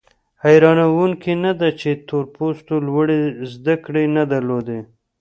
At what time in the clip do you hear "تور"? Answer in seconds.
2.07-2.25